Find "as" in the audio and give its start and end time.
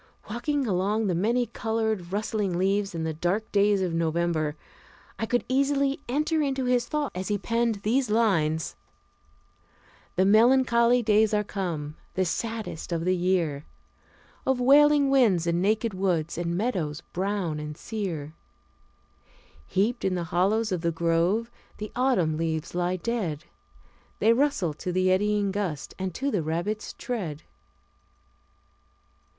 7.13-7.27